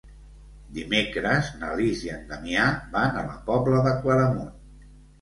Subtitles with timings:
[0.77, 2.65] Dimecres na Lis i en Damià
[2.99, 4.53] van a la Pobla de Claramunt.